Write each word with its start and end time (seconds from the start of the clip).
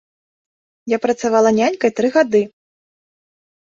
Я 0.95 0.99
працавала 1.03 1.49
нянькай 1.59 1.91
тры 1.99 2.07
гады. 2.19 2.41